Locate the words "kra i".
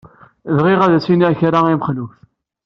1.39-1.75